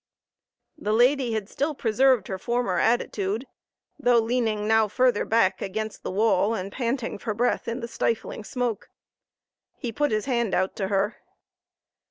[0.79, 3.45] The lady had still preserved her former attitude,
[3.99, 8.43] though leaning now further back against the wall and panting for breath in the stifling
[8.43, 8.89] smoke.
[9.77, 11.17] He put his hand out to her.